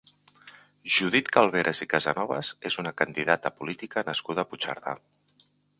[0.93, 5.01] Judit Calveras i Casanovas és una candidata política nascuda a Puigcerdà.